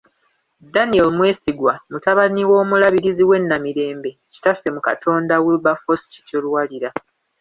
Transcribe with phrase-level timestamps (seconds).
[0.73, 6.89] Daniel Mwesigwa mutabani w'omulabirizi w'e Namirembe, kitaffe mu Katonda Wilberforce Kityo Luwalira.